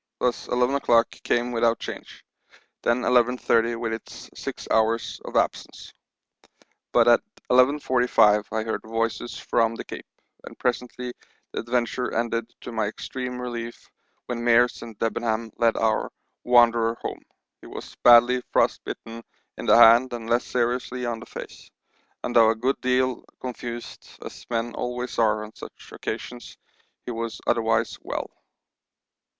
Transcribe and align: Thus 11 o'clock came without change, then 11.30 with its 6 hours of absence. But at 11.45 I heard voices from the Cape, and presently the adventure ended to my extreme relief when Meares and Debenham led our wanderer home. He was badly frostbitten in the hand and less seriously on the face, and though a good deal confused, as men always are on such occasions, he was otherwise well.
Thus 0.19 0.47
11 0.47 0.73
o'clock 0.77 1.11
came 1.11 1.51
without 1.51 1.77
change, 1.77 2.25
then 2.81 3.01
11.30 3.03 3.79
with 3.79 3.93
its 3.93 4.31
6 4.33 4.67
hours 4.71 5.21
of 5.25 5.35
absence. 5.35 5.93
But 6.91 7.07
at 7.07 7.19
11.45 7.51 8.47
I 8.51 8.63
heard 8.63 8.81
voices 8.83 9.37
from 9.37 9.75
the 9.75 9.83
Cape, 9.83 10.07
and 10.43 10.57
presently 10.57 11.13
the 11.51 11.59
adventure 11.59 12.15
ended 12.15 12.51
to 12.61 12.71
my 12.71 12.87
extreme 12.87 13.39
relief 13.39 13.91
when 14.25 14.39
Meares 14.41 14.81
and 14.81 14.97
Debenham 14.97 15.51
led 15.57 15.77
our 15.77 16.09
wanderer 16.43 16.95
home. 16.99 17.21
He 17.61 17.67
was 17.67 17.95
badly 18.03 18.41
frostbitten 18.51 19.21
in 19.59 19.67
the 19.67 19.77
hand 19.77 20.13
and 20.13 20.27
less 20.27 20.45
seriously 20.45 21.05
on 21.05 21.19
the 21.19 21.27
face, 21.27 21.69
and 22.23 22.35
though 22.35 22.49
a 22.49 22.55
good 22.55 22.81
deal 22.81 23.23
confused, 23.39 24.17
as 24.25 24.47
men 24.49 24.73
always 24.73 25.19
are 25.19 25.43
on 25.45 25.53
such 25.53 25.91
occasions, 25.91 26.57
he 27.05 27.11
was 27.11 27.39
otherwise 27.45 27.99
well. 28.01 28.27